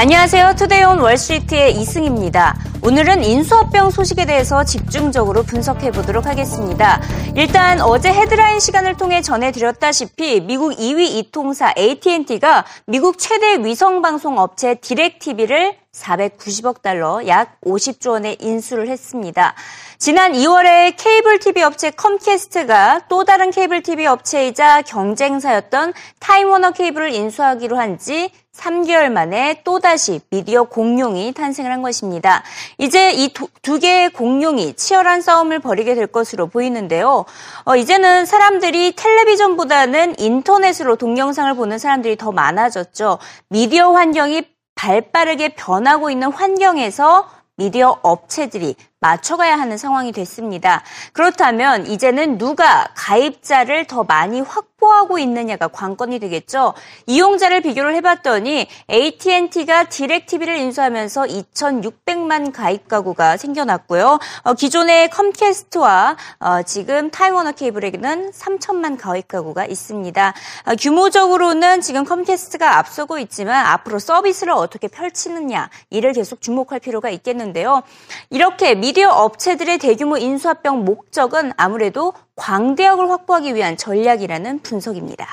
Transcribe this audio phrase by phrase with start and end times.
[0.00, 0.54] 안녕하세요.
[0.54, 2.56] 투데이 온 월스트리트의 이승입니다.
[2.84, 7.02] 오늘은 인수합병 소식에 대해서 집중적으로 분석해 보도록 하겠습니다.
[7.34, 15.74] 일단 어제 헤드라인 시간을 통해 전해드렸다시피 미국 2위 이통사 AT&T가 미국 최대 위성방송 업체 디렉TV를
[15.92, 19.54] 490억 달러, 약 50조 원에 인수를 했습니다.
[19.98, 27.76] 지난 2월에 케이블 TV 업체 컴캐스트가 또 다른 케이블 TV 업체이자 경쟁사였던 타임워너 케이블을 인수하기로
[27.76, 32.42] 한 지 3개월 만에 또다시 미디어 공룡이 탄생을 한 것입니다.
[32.78, 37.24] 이제 이 두 개의 공룡이 치열한 싸움을 벌이게 될 것으로 보이는데요.
[37.64, 43.18] 어, 이제는 사람들이 텔레비전보다는 인터넷으로 동영상을 보는 사람들이 더 많아졌죠.
[43.48, 44.42] 미디어 환경이
[44.74, 50.82] 발 빠르게 변하고 있는 환경에서 미디어 업체들이 맞춰가야 하는 상황이 됐습니다.
[51.12, 56.74] 그렇다면 이제는 누가 가입자를 더 많이 확보하고 있느냐가 관건이 되겠죠.
[57.06, 64.18] 이용자를 비교를 해봤더니 AT&T가 디렉TV를 인수하면서 2,600만 가입 가구가 생겨났고요.
[64.42, 70.34] 어, 기존의 컴캐스트와 어, 지금 타임워너 케이블에게는 3천만 가입 가구가 있습니다.
[70.64, 77.82] 어, 규모적으로는 지금 컴캐스트가 앞서고 있지만 앞으로 서비스를 어떻게 펼치느냐 이를 계속 주목할 필요가 있겠는데요.
[78.30, 85.27] 이렇게 미 디어 업체들의 대규모 인수합병 목적은 아무래도 광대역을 확보하기 위한 전략이라는 분석입니다.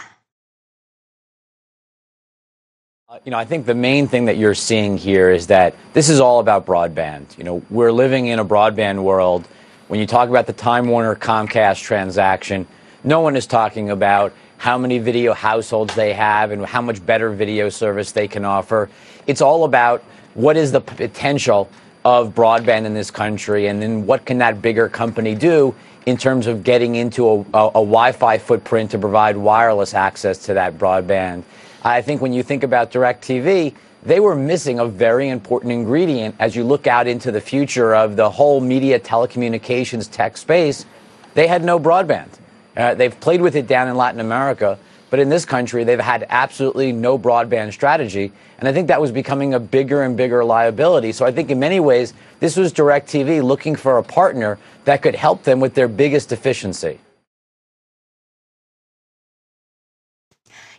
[3.25, 6.19] You know, I think the main thing that you're seeing here is that this is
[6.21, 7.39] all about broadband.
[7.39, 9.47] You know, we're living in a broadband world.
[9.87, 12.67] When you talk about the Time Warner Comcast transaction,
[13.05, 17.31] no one is talking about how many video households they have and how much better
[17.31, 18.91] video service they can offer.
[19.29, 20.03] It's all about
[20.35, 21.71] what is the potential
[22.06, 25.76] of broadband in this country, and then what can that bigger company do
[26.06, 30.54] in terms of getting into a, a, a Wi-Fi footprint to provide wireless access to
[30.54, 31.44] that broadband.
[31.84, 36.56] I think when you think about DirecTV, they were missing a very important ingredient as
[36.56, 40.86] you look out into the future of the whole media telecommunications tech space.
[41.34, 42.30] They had no broadband.
[42.78, 44.78] Uh, they've played with it down in Latin America,
[45.10, 48.32] but in this country, they've had absolutely no broadband strategy.
[48.60, 51.12] And I think that was becoming a bigger and bigger liability.
[51.12, 55.16] So I think in many ways, this was DirecTV looking for a partner that could
[55.16, 57.00] help them with their biggest deficiency.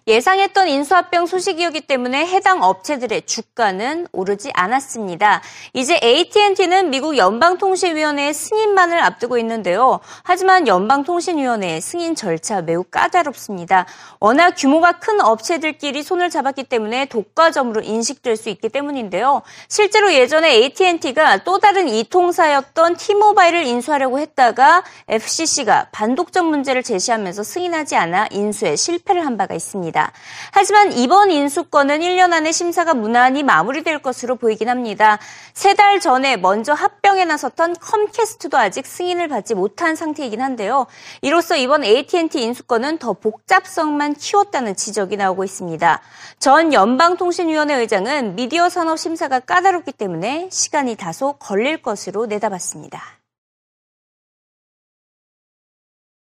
[0.09, 5.43] 예상했던 인수합병 소식이었기 때문에 해당 업체들의 주가는 오르지 않았습니다.
[5.73, 9.99] 이제 AT&T는 미국 연방통신위원회의 승인만을 앞두고 있는데요.
[10.23, 13.87] 하지만 연방통신위원회의 승인 절차 매우 까다롭습니다.
[14.21, 19.43] 워낙 규모가 큰 업체들끼리 손을 잡았기 때문에 독과점으로 인식될 수 있기 때문인데요.
[19.69, 28.29] 실제로 예전에 AT&T가 또 다른 이통사였던 T모바일을 인수하려고 했다가 FCC가 반독점 문제를 제시하면서 승인하지 않아
[28.31, 29.96] 인수에 실패를 한 바가 있습니다.
[29.97, 30.13] 있습니다.
[30.53, 35.19] 하지만 이번 인수권은 1년 안에 심사가 무난히 마무리될 것으로 보이긴 합니다.
[35.55, 40.87] 세 달 전에 먼저 합병에 나섰던 컴캐스트도 아직 승인을 받지 못한 상태이긴 한데요.
[41.21, 46.01] 이로써 이번 AT&T 인수권은 더 복잡성만 키웠다는 지적이 나오고 있습니다.
[46.39, 53.03] 전 연방통신위원회 의장은 미디어 산업 심사가 까다롭기 때문에 시간이 다소 걸릴 것으로 내다봤습니다.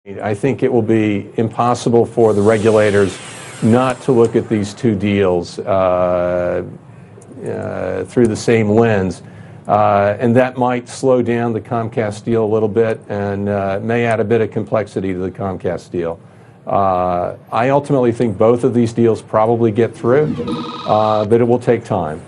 [0.06, 3.16] I think it will be impossible for the regulators
[3.64, 6.64] not to look at these two deals uh,
[7.46, 9.24] uh, through the same lens.
[9.68, 14.06] Uh, and that might slow down the Comcast deal a little bit and uh, may
[14.06, 16.20] add a bit of complexity to the Comcast deal.
[16.68, 20.36] Uh, I ultimately think both of these deals probably get through,
[20.86, 22.22] uh, but it will take time.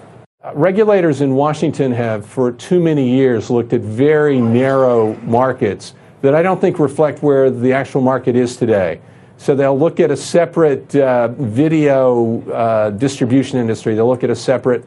[0.53, 6.41] Regulators in Washington have, for too many years, looked at very narrow markets that I
[6.41, 9.02] don't think reflect where the actual market is today.
[9.38, 13.96] So they'll look at a separate uh, video uh, distribution industry.
[13.96, 14.85] They'll look at a separate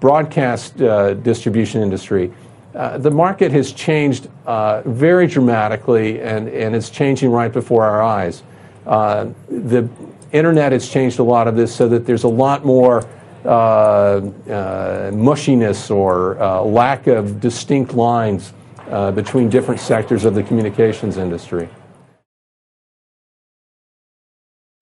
[0.00, 2.32] broadcast uh, distribution industry.
[2.74, 8.02] Uh, the market has changed uh, very dramatically, and, and it's changing right before our
[8.02, 8.42] eyes.
[8.86, 9.88] Uh, the
[10.32, 13.04] internet has changed a lot of this so that there's a lot more
[15.14, 18.52] mushiness or lack of distinct lines
[19.14, 21.68] between different sectors of the communications industry.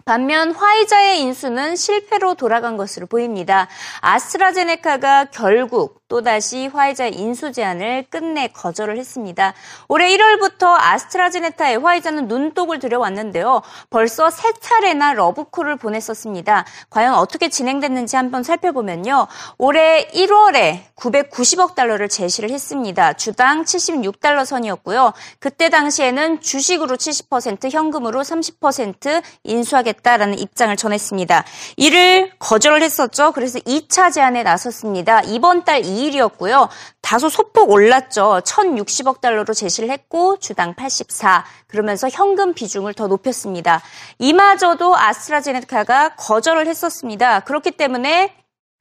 [0.08, 3.69] 반면 화이자의 인수는 실패로 돌아간 것으로 보입니다.
[4.00, 9.52] 아스트라제네카가 결국 또다시 화이자 인수 제한을 끝내 거절을 했습니다.
[9.88, 13.62] 올해 1월부터 아스트라제네카의 화이자는 눈독을 들여왔는데요.
[13.90, 16.64] 벌써 세 차례나 러브콜을 보냈었습니다.
[16.88, 19.26] 과연 어떻게 진행됐는지 한번 살펴보면요.
[19.58, 23.12] 올해 1월에 990억 달러를 제시를 했습니다.
[23.12, 25.12] 주당 76달러 선이었고요.
[25.38, 31.44] 그때 당시에는 주식으로 70%, 현금으로 30% 인수하겠다라는 입장을 전했습니다.
[31.76, 33.32] 이를 거절을 했었죠.
[33.32, 35.20] 그래서 2차 제안에 나섰습니다.
[35.22, 36.69] 이번 달 2 일이었고요.
[37.03, 38.41] 다소 소폭 올랐죠.
[38.45, 41.45] 1,060억 달러로 제시를 했고 주당 84.
[41.67, 43.83] 그러면서 현금 비중을 더 높였습니다.
[44.19, 47.41] 이마저도 아스트라제네카가 거절을 했었습니다.
[47.41, 48.35] 그렇기 때문에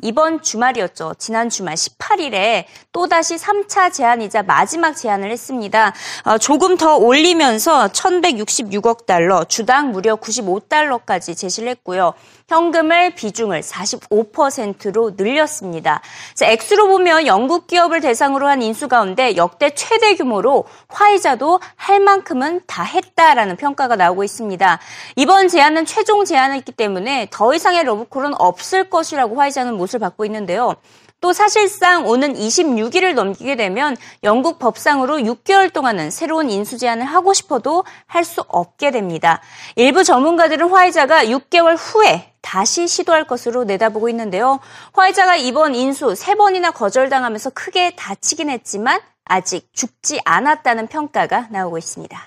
[0.04, 1.16] 이번 주말이었죠.
[1.18, 5.92] 지난 주말 18일에 또다시 3차 제안이자 마지막 제안을 했습니다.
[6.24, 12.14] 어, 조금 더 올리면서 1166억 달러, 주당 무려 95달러까지 제시를 했고요.
[12.50, 16.02] 현금을 비중을 45%로 늘렸습니다.
[16.42, 22.84] 액수로 보면 영국 기업을 대상으로 한 인수 가운데 역대 최대 규모로 화이자도 할 만큼은 다
[22.84, 24.80] 했다라는 평가가 나오고 있습니다.
[25.18, 30.78] 이번 제안은 최종 제안이기 때문에 더 이상의 러브콜은 없을 것이라고 화이자는 못을 받고 있는데요.
[31.20, 37.84] 또 사실상 오는 26일을 넘기게 되면 영국 법상으로 6개월 동안은 새로운 인수 제안을 하고 싶어도
[38.06, 39.42] 할 수 없게 됩니다.
[39.78, 44.60] 일부 전문가들은 화이자가 6개월 후에 다시 시도할 것으로 내다보고 있는데요.
[44.94, 52.18] 화이자가 이번 인수 3번이나 거절당하면서 크게 다치긴 했지만 아직 죽지 않았다는 평가가 나오고 있습니다.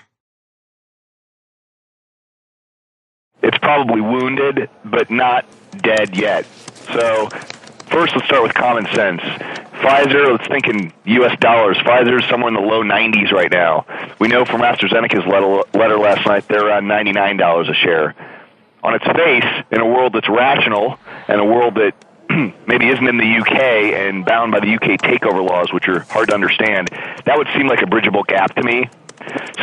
[3.43, 5.45] It's probably wounded, but not
[5.83, 6.47] dead yet.
[6.93, 7.29] So
[7.91, 9.21] First, let's start with common sense.
[9.21, 11.37] Pfizer, let's think in U.S.
[11.41, 11.77] dollars.
[11.79, 13.85] Pfizer is somewhere in the low 90s right now.
[14.17, 18.15] We know from AstraZeneca's letter, last night they're around $99 a share.
[18.81, 20.97] On its face, in a world that's rational
[21.27, 21.93] and a world that
[22.65, 26.29] maybe isn't in the UK and bound by the UK takeover laws, which are hard
[26.29, 26.87] to understand,
[27.25, 28.89] that would seem like a bridgeable gap to me.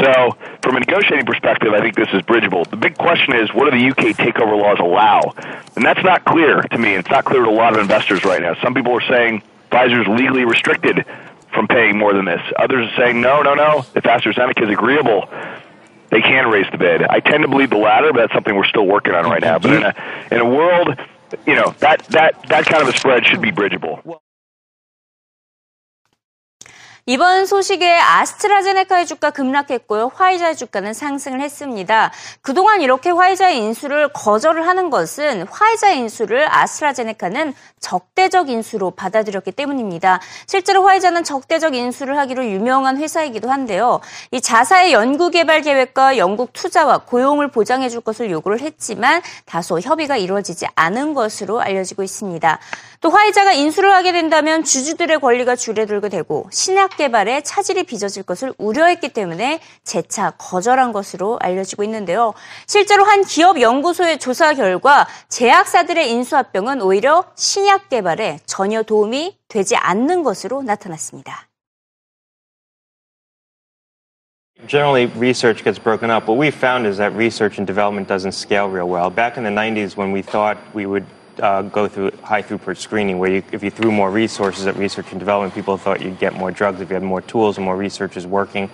[0.00, 2.64] So, from a negotiating perspective, I think this is bridgeable.
[2.64, 5.34] The big question is, what do the UK takeover laws allow?
[5.76, 6.94] And that's not clear to me.
[6.94, 8.54] It's not clear to a lot of investors right now.
[8.62, 11.04] Some people are saying Pfizer is legally restricted
[11.52, 12.40] from paying more than this.
[12.58, 13.84] Others are saying, no, no, no.
[13.94, 15.28] If AstraZeneca is agreeable,
[16.10, 17.02] they can raise the bid.
[17.02, 19.58] I tend to believe the latter, but that's something we're still working on right now.
[19.58, 19.94] But in a
[20.30, 20.96] in a world,
[21.46, 24.22] you know, that that that kind of a spread should be bridgeable.
[27.10, 30.10] 이번 소식에 아스트라제네카의 주가 급락했고요.
[30.14, 32.12] 화이자의 주가는 상승을 했습니다.
[32.42, 40.20] 그동안 이렇게 화이자의 인수를 거절을 하는 것은 화이자의 인수를 아스트라제네카는 적대적 인수로 받아들였기 때문입니다.
[40.46, 44.00] 실제로 화이자는 적대적 인수를 하기로 유명한 회사이기도 한데요.
[44.30, 50.66] 이 자사의 연구개발 계획과 영국 투자와 고용을 보장해 줄 것을 요구를 했지만 다소 협의가 이루어지지
[50.74, 52.58] 않은 것으로 알려지고 있습니다.
[53.00, 59.08] 또 화이자가 인수를 하게 된다면 주주들의 권리가 줄어들게 되고 신약 개발에 차질이 빚어질 것을 우려했기
[59.08, 62.34] 때문에 재차 거절한 것으로 알려지고 있는데요.
[62.66, 70.22] 실제로 한 기업 연구소의 조사 결과 제약사들의 인수합병은 오히려 신약 개발에 전혀 도움이 되지 않는
[70.22, 71.48] 것으로 나타났습니다.
[74.66, 76.28] Generally, research gets broken up.
[76.28, 79.08] What we found is that research and development doesn't scale real well.
[79.08, 81.06] Back in the 90s, when we thought we would
[81.40, 85.10] uh, go through high throughput screening, where you, if you threw more resources at research
[85.10, 87.76] and development, people thought you'd get more drugs if you had more tools and more
[87.76, 88.70] researchers working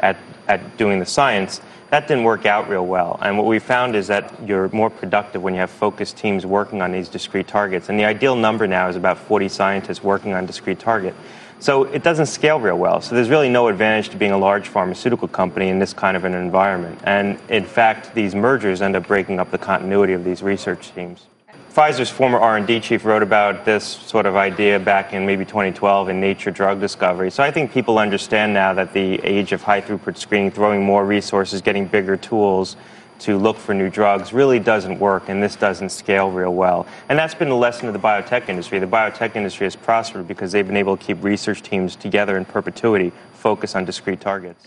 [0.00, 0.16] at,
[0.46, 1.60] at doing the science.
[1.90, 3.18] That didn't work out real well.
[3.22, 6.82] And what we found is that you're more productive when you have focused teams working
[6.82, 7.88] on these discrete targets.
[7.88, 11.14] And the ideal number now is about 40 scientists working on discrete target.
[11.60, 13.00] So it doesn't scale real well.
[13.00, 16.24] So there's really no advantage to being a large pharmaceutical company in this kind of
[16.24, 17.00] an environment.
[17.02, 21.26] And in fact, these mergers end up breaking up the continuity of these research teams.
[21.78, 26.20] Pfizer's former R&D chief wrote about this sort of idea back in maybe 2012 in
[26.20, 27.30] Nature Drug Discovery.
[27.30, 31.04] So I think people understand now that the age of high throughput screening, throwing more
[31.06, 32.74] resources, getting bigger tools
[33.20, 36.84] to look for new drugs really doesn't work and this doesn't scale real well.
[37.08, 38.80] And that's been the lesson of the biotech industry.
[38.80, 42.44] The biotech industry has prospered because they've been able to keep research teams together in
[42.44, 44.66] perpetuity, focus on discrete targets.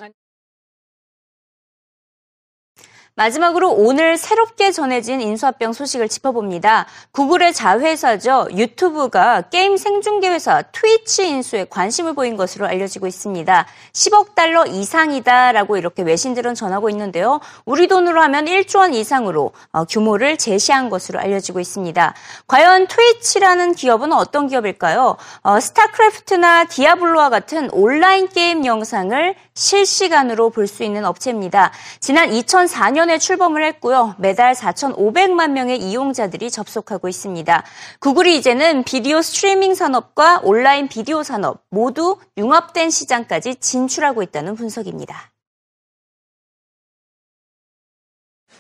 [3.16, 6.86] 마지막으로 오늘 새롭게 전해진 인수합병 소식을 짚어봅니다.
[7.12, 8.48] 구글의 자회사죠.
[8.56, 13.66] 유튜브가 게임 생중계 회사 트위치 인수에 관심을 보인 것으로 알려지고 있습니다.
[13.92, 17.42] 10억 달러 이상이다라고 이렇게 외신들은 전하고 있는데요.
[17.66, 22.14] 우리 돈으로 하면 1조 원 이상으로 어, 규모를 제시한 것으로 알려지고 있습니다.
[22.48, 25.18] 과연 트위치라는 기업은 어떤 기업일까요?
[25.42, 31.72] 어, 스타크래프트나 디아블로와 같은 온라인 게임 영상을 실시간으로 볼 수 있는 업체입니다.
[32.00, 34.16] 지난 2004년에 출범을 했고요.
[34.18, 37.64] 매달 4,500만 명의 이용자들이 접속하고 있습니다.
[38.00, 45.31] 구글이 이제는 비디오 스트리밍 산업과 온라인 비디오 산업 모두 융합된 시장까지 진출하고 있다는 분석입니다.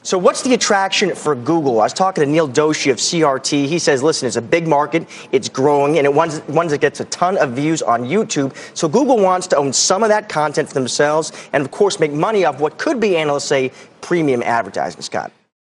[0.03, 1.79] So what's the attraction for Google?
[1.79, 3.67] I was talking to Neil Doshi of CRT.
[3.67, 7.05] He says, listen, it's a big market, it's growing, and it ones, that gets a
[7.05, 8.55] ton of views on YouTube.
[8.75, 12.12] So Google wants to own some of that content for themselves and, of course, make
[12.12, 15.31] money off what could be, analysts say, premium advertising, Scott.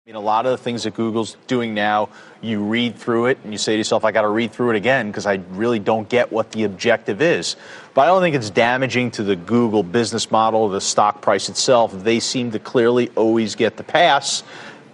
[0.08, 2.08] I mean, a lot of the things that Google's doing now,
[2.40, 4.76] you read through it and you say to yourself, I got to read through it
[4.76, 7.56] again because I really don't get what the objective is.
[7.92, 11.92] But I don't think it's damaging to the Google business model, the stock price itself.
[11.92, 14.44] They seem to clearly always get the pass.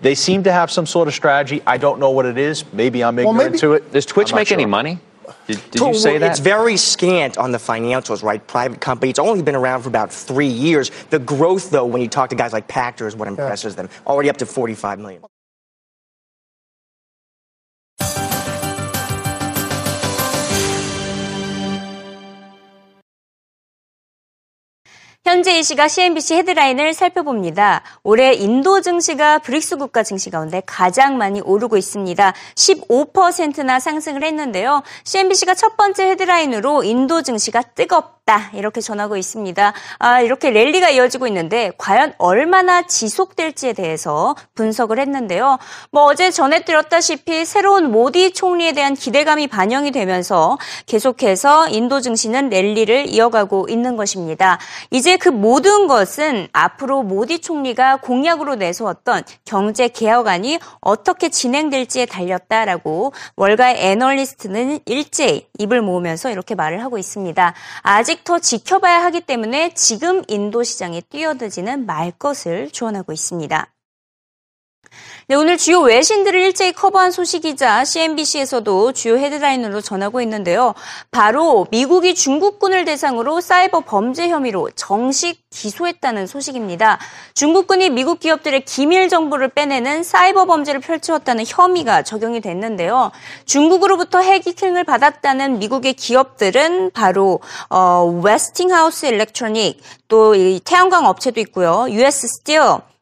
[0.00, 1.62] They seem to have some sort of strategy.
[1.64, 2.64] I don't know what it is.
[2.72, 3.92] Maybe I'm ignorant maybe- to it.
[3.92, 4.98] Does Twitch I'm not make any money?
[5.46, 6.30] Did, did you say that?
[6.30, 8.44] It's very scant on the financials, right?
[8.46, 9.10] Private company.
[9.10, 10.90] It's only been around for about three years.
[11.10, 13.88] The growth, though, when you talk to guys like Pactor, is what impresses them.
[14.06, 15.22] Already up to 45 million.
[25.24, 27.82] 현재 이 시각 CNBC 헤드라인을 살펴봅니다.
[28.02, 32.34] 올해 인도 증시가 브릭스 국가 증시 가운데 가장 많이 오르고 있습니다.
[32.54, 34.82] 15%나 상승을 했는데요.
[35.04, 38.14] CNBC가 첫 번째 헤드라인으로 인도 증시가 뜨겁다
[38.54, 39.74] 이렇게 전하고 있습니다.
[39.98, 45.58] 아, 이렇게 랠리가 이어지고 있는데 과연 얼마나 지속될지에 대해서 분석을 했는데요.
[45.90, 53.66] 뭐 어제 전해드렸다시피 새로운 모디 총리에 대한 기대감이 반영이 되면서 계속해서 인도 증시는 랠리를 이어가고
[53.68, 54.58] 있는 것입니다.
[54.90, 63.76] 이제 그 모든 것은 앞으로 모디 총리가 공약으로 내세웠던 경제 개혁안이 어떻게 진행될지에 달렸다라고 월가의
[63.78, 67.52] 애널리스트는 일제히 입을 모으면서 이렇게 말을 하고 있습니다.
[67.82, 73.73] 아직 더 지켜봐야 하기 때문에 지금 인도 시장에 뛰어들지는 말 것을 조언하고 있습니다.
[75.26, 80.74] 네, 오늘 주요 외신들을 일제히 커버한 소식이자 CNBC에서도 주요 헤드라인으로 전하고 있는데요.
[81.10, 86.98] 바로 미국이 중국군을 대상으로 사이버 범죄 혐의로 정식 기소했다는 소식입니다.
[87.32, 93.10] 중국군이 미국 기업들의 기밀 정보를 빼내는 사이버 범죄를 펼치었다는 혐의가 적용이 됐는데요.
[93.46, 101.86] 중국으로부터 해킹을 받았다는 미국의 기업들은 바로 어, 웨스팅하우스 일렉트로닉 또이 태양광 업체도 있고요.
[101.88, 102.60] US 스틸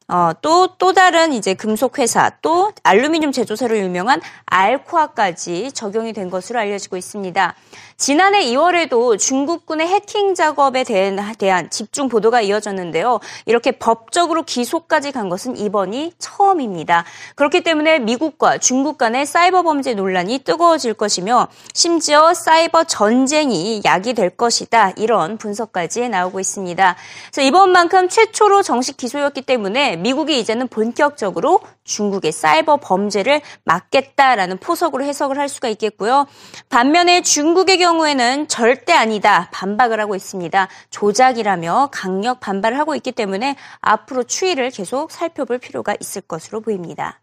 [0.09, 6.97] 어, 또, 또 다른 이제 금속회사, 또 알루미늄 제조사로 유명한 알코아까지 적용이 된 것으로 알려지고
[6.97, 7.55] 있습니다.
[8.03, 13.21] 지난해 2월에도 중국군의 해킹 작업에 대한, 집중 보도가 이어졌는데요.
[13.47, 17.05] 이렇게 법적으로 기소까지 간 것은 이번이 처음입니다.
[17.37, 24.95] 그렇기 때문에 미국과 중국 간의 사이버 범죄 논란이 뜨거워질 것이며 심지어 사이버 전쟁이 야기될 것이다.
[24.97, 26.97] 이런 분석까지 나오고 있습니다.
[27.33, 35.39] 그래서 이번만큼 최초로 정식 기소였기 때문에 미국이 이제는 본격적으로 중국의 사이버 범죄를 막겠다라는 포석으로 해석을
[35.39, 36.27] 할 수가 있겠고요.
[36.69, 40.69] 반면에 중국의 경우 에는 절대 아니다 반박을 하고 있습니다.
[40.91, 47.21] 조작이라며 강력 반발을 하고 있기 때문에 앞으로 추이를 계속 살펴볼 필요가 있을 것으로 보입니다.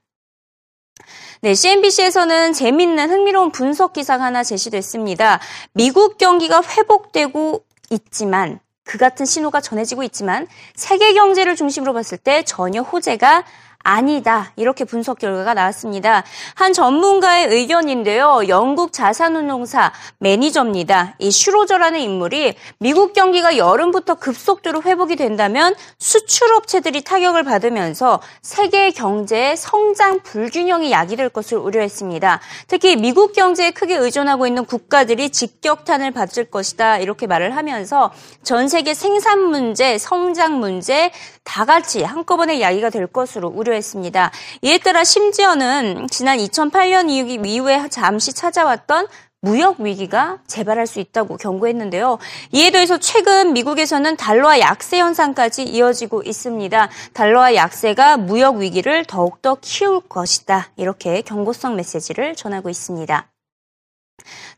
[1.42, 5.40] 네, CNBC에서는 재밌는 흥미로운 분석 기사가 하나 제시됐습니다.
[5.74, 12.82] 미국 경기가 회복되고 있지만 그 같은 신호가 전해지고 있지만 세계 경제를 중심으로 봤을 때 전혀
[12.82, 13.44] 호재가
[13.84, 14.52] 아니다.
[14.56, 16.24] 이렇게 분석 결과가 나왔습니다.
[16.56, 18.42] 한 전문가의 의견인데요.
[18.48, 21.16] 영국 자산운용사 매니저입니다.
[21.20, 30.20] 이 슈로저라는 인물이 미국 경기가 여름부터 급속도로 회복이 된다면 수출업체들이 타격을 받으면서 세계 경제의 성장
[30.24, 32.42] 불균형이 야기될 것을 우려했습니다.
[32.68, 36.98] 특히 미국 경제에 크게 의존하고 있는 국가들이 직격탄을 받을 것이다.
[36.98, 38.12] 이렇게 말을 하면서
[38.44, 41.12] 전 세계 생산 문제, 성장 문제
[41.44, 44.32] 다 같이 한꺼번에 야기가 될 것으로 우려 했습니다.
[44.62, 49.08] 이에 따라 심지어는 지난 2008년 이후에 잠시 찾아왔던
[49.42, 52.18] 무역 위기가 재발할 수 있다고 경고했는데요.
[52.52, 56.90] 이에 더해서 최근 미국에서는 달러화 약세 현상까지 이어지고 있습니다.
[57.14, 60.70] 달러화 약세가 무역 위기를 더욱더 키울 것이다.
[60.76, 63.30] 이렇게 경고성 메시지를 전하고 있습니다.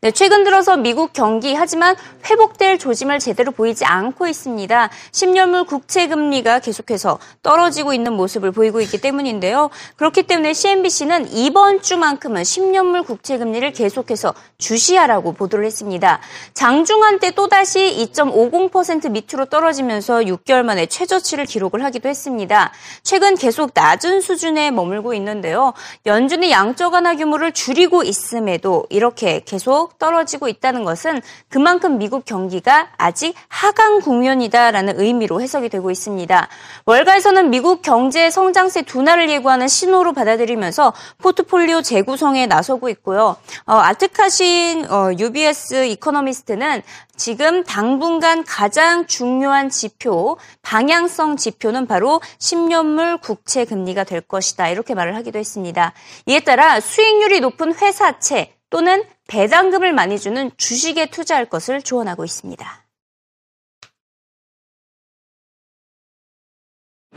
[0.00, 4.90] 네, 최근 들어서 미국 경기 하지만 회복될 조짐을 제대로 보이지 않고 있습니다.
[5.12, 9.70] 10년물 국채 금리가 계속해서 떨어지고 있는 모습을 보이고 있기 때문인데요.
[9.96, 16.20] 그렇기 때문에 CNBC는 이번 주만큼은 10년물 국채 금리를 계속해서 주시하라고 보도를 했습니다.
[16.54, 22.72] 장중한 때 또다시 2.50% 밑으로 떨어지면서 6개월 만에 최저치를 기록을 하기도 했습니다.
[23.02, 25.72] 최근 계속 낮은 수준에 머물고 있는데요.
[26.06, 33.34] 연준이 양적 완화 규모를 줄이고 있음에도 이렇게 계속 떨어지고 있다는 것은 그만큼 미국 경기가 아직
[33.48, 36.48] 하강 국면이다라는 의미로 해석이 되고 있습니다.
[36.86, 43.36] 월가에서는 미국 경제 성장세 둔화를 예고하는 신호로 받아들이면서 포트폴리오 재구성에 나서고 있고요.
[43.66, 46.80] 어, 아트카신 어, UBS 이코노미스트는
[47.14, 54.70] 지금 당분간 가장 중요한 지표, 방향성 지표는 바로 10년물 국채 금리가 될 것이다.
[54.70, 55.92] 이렇게 말을 하기도 했습니다.
[56.24, 62.87] 이에 따라 수익률이 높은 회사채 또는 배당금을 많이 주는 주식에 투자할 것을 조언하고 있습니다.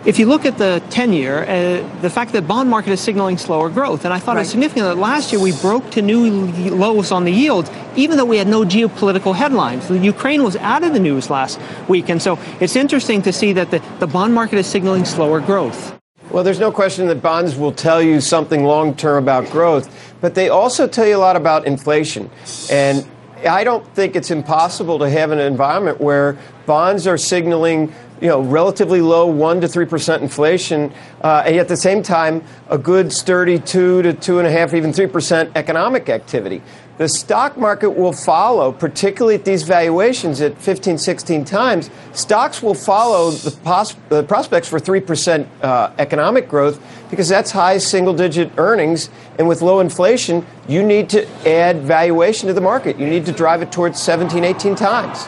[0.06, 3.36] If you look at the 10 year, uh, the fact that bond market is signaling
[3.36, 4.40] slower growth, and I thought right.
[4.40, 8.16] it was significant that last year we broke to new lows on the yields, even
[8.16, 9.88] though we had no geopolitical headlines.
[9.88, 13.52] The Ukraine was out of the news last week, and so it's interesting to see
[13.52, 15.94] that the, the bond market is signaling slower growth.
[16.31, 20.33] Well, there's no question that bonds will tell you something long term about growth, but
[20.33, 22.31] they also tell you a lot about inflation.
[22.69, 23.07] And
[23.47, 28.41] I don't think it's impossible to have an environment where bonds are signaling you know,
[28.41, 30.91] relatively low one to three percent inflation,
[31.21, 34.73] uh, and at the same time, a good sturdy two to two and a half,
[34.73, 36.61] even three percent economic activity.
[36.97, 41.89] The stock market will follow, particularly at these valuations at 15, 16 times.
[42.13, 47.77] Stocks will follow the, pos- the prospects for 3% uh, economic growth because that's high
[47.79, 49.09] single digit earnings.
[49.37, 52.97] And with low inflation, you need to add valuation to the market.
[52.97, 55.27] You need to drive it towards 17, 18 times.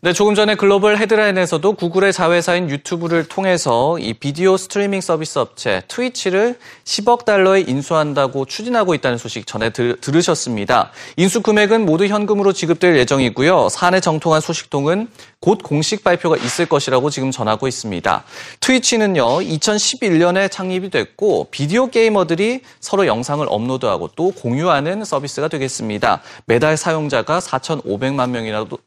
[0.00, 6.56] 네, 조금 전에 글로벌 헤드라인에서도 구글의 자회사인 유튜브를 통해서 이 비디오 스트리밍 서비스 업체 트위치를
[6.84, 13.70] 10억 달러에 인수한다고 추진하고 있다는 소식 전해 들, 으셨습니다 인수 금액은 모두 현금으로 지급될 예정이고요.
[13.70, 15.08] 사내 정통한 소식통은
[15.40, 18.22] 곧 공식 발표가 있을 것이라고 지금 전하고 있습니다.
[18.60, 26.22] 트위치는요, 2011년에 창립이 됐고 비디오 게이머들이 서로 영상을 업로드하고 또 공유하는 서비스가 되겠습니다.
[26.46, 28.78] 매달 사용자가 4,500만 명이라도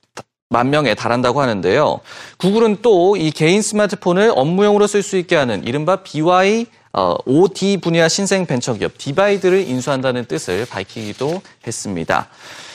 [0.52, 2.02] 만 명에 달한다고 하는데요.
[2.38, 7.16] 구글은 또 이 개인 스마트폰을 업무용으로 쓸 수 있게 하는 이른바 BY 어,
[7.82, 12.28] 분야 신생 벤처기업 디바이드를 인수한다는 뜻을 밝히기도 했습니다.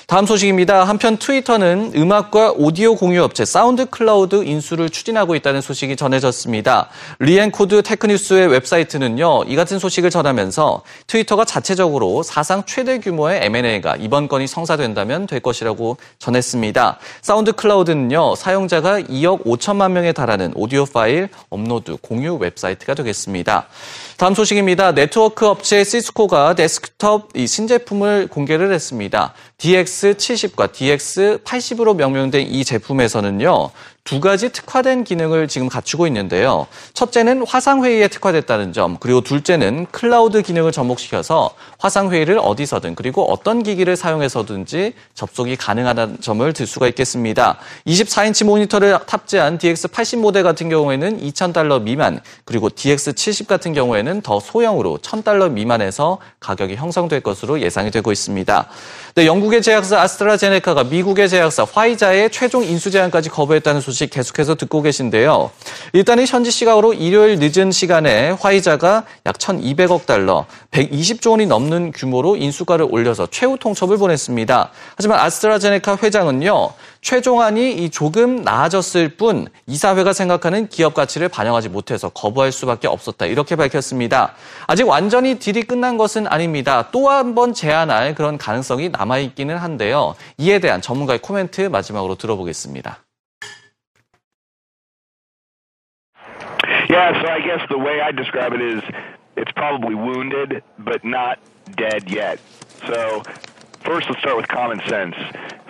[0.06, 0.84] 다음 소식입니다.
[0.84, 6.90] 한편 트위터는 음악과 오디오 공유 업체 사운드 클라우드 인수를 추진하고 있다는 소식이 전해졌습니다.
[7.18, 14.28] 리코드 테크 뉴스의 웹사이트는요, 이 같은 소식을 전하면서 트위터가 자체적으로 사상 최대 규모의 M&A가 이번
[14.28, 17.00] 건이 성사된다면 될 것이라고 전했습니다.
[17.20, 23.66] 사운드 클라우드는요, 사용자가 2억 5천만 명에 달하는 오디오 파일 업로드 공유 웹사이트가 되겠습니다.
[24.18, 24.92] 다음 소식입니다.
[24.92, 29.34] 네트워크 업체 시스코가 데스크톱 신제품을 공개를 했습니다.
[29.58, 33.70] DX70과 DX80으로 명명된 이 제품에서는요.
[34.06, 36.68] 두 가지 특화된 기능을 지금 갖추고 있는데요.
[36.94, 44.94] 첫째는 화상회의에 특화됐다는 점, 그리고 둘째는 클라우드 기능을 접목시켜서 화상회의를 어디서든 그리고 어떤 기기를 사용해서든지
[45.14, 47.58] 접속이 가능하다는 점을 들 수가 있겠습니다.
[47.88, 54.98] 24인치 모니터를 탑재한 DX80 모델 같은 경우에는 2,000달러 미만, 그리고 DX70 같은 경우에는 더 소형으로
[54.98, 58.68] 1,000달러 미만에서 가격이 형성될 것으로 예상이 되고 있습니다.
[59.18, 65.50] 네, 영국의 제약사 아스트라제네카가 미국의 제약사 화이자의 최종 인수 제한까지 거부했다는 소식 계속해서 듣고 계신데요.
[65.94, 72.36] 일단 은 현지 시각으로 일요일 늦은 시간에 화이자가 약 1,200억 달러, 120조 원이 넘는 규모로
[72.36, 74.70] 인수가를 올려서 최후 통첩을 보냈습니다.
[74.96, 76.72] 하지만 아스트라제네카 회장은요.
[77.10, 83.26] 최종안이 조금 나아졌을 뿐 이사회가 생각하는 기업 가치를 반영하지 못해서 거부할 수밖에 없었다.
[83.26, 84.34] 이렇게 밝혔습니다.
[84.66, 86.90] 아직 완전히 딜이 끝난 것은 아닙니다.
[86.90, 90.16] 또 한 번 제안할 그런 가능성이 남아있기는 한데요.
[90.36, 92.98] 이에 대한 전문가의 코멘트 마지막으로 들어보겠습니다.
[96.90, 98.82] Yeah, so I guess the way I describe it is
[99.36, 101.38] it's probably wounded, but not
[101.76, 102.40] dead yet.
[102.88, 103.22] So
[103.86, 105.14] first, let's start with common sense.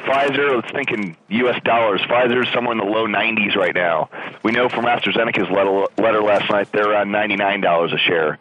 [0.07, 1.62] Pfizer, let's think in U.S.
[1.62, 2.00] dollars.
[2.02, 4.09] Pfizer's somewhere in the low 90s right now.
[4.42, 8.38] We know from AstraZeneca's letter, letter last night they're around $99 a share.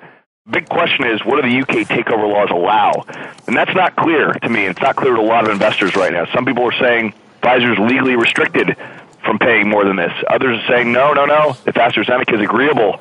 [0.50, 3.04] Big question is, what do the UK takeover laws allow?
[3.48, 4.66] And that's not clear to me.
[4.66, 6.26] It's not clear to a lot of investors right now.
[6.34, 8.78] Some people are saying Pfizer's legally restricted
[9.24, 10.14] from paying more than this.
[10.30, 11.58] Others are saying, no, no, no.
[11.66, 13.00] If AstraZeneca is agreeable,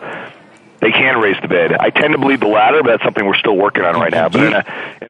[0.80, 1.72] they can raise the bid.
[1.74, 4.30] I tend to believe the latter, but that's something we're still working on right now.
[4.30, 5.08] But in a,